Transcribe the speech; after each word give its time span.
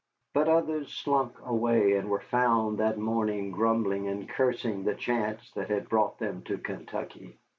But 0.33 0.49
others 0.49 0.91
slunk 0.91 1.33
away, 1.45 1.93
and 1.95 2.09
were 2.09 2.21
found 2.21 2.79
that 2.79 2.97
morning 2.97 3.51
grumbling 3.51 4.07
and 4.07 4.27
cursing 4.27 4.83
the 4.83 4.95
chance 4.95 5.51
that 5.51 5.67
had 5.69 5.89
brought 5.89 6.17
them 6.17 6.41
to 6.45 6.57
Kentucky. 6.57 7.37